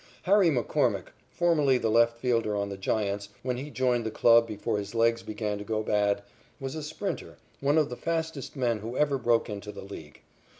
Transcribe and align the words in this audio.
Harry 0.23 0.49
McCormick, 0.49 1.09
formerly 1.29 1.77
the 1.77 1.91
left 1.91 2.17
fielder 2.17 2.55
on 2.55 2.69
the 2.69 2.75
Giants, 2.75 3.29
when 3.43 3.57
he 3.57 3.69
joined 3.69 4.03
the 4.03 4.09
club 4.09 4.47
before 4.47 4.79
his 4.79 4.95
legs 4.95 5.21
began 5.21 5.59
to 5.59 5.63
go 5.63 5.83
bad, 5.83 6.23
was 6.59 6.73
a 6.73 6.81
sprinter, 6.81 7.37
one 7.59 7.77
of 7.77 7.89
the 7.89 7.95
fastest 7.95 8.55
men 8.55 8.79
who 8.79 8.97
ever 8.97 9.19
broke 9.19 9.47
into 9.47 9.71
the 9.71 9.83
League. 9.83 10.21